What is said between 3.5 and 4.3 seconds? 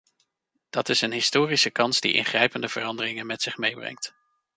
meebrengt.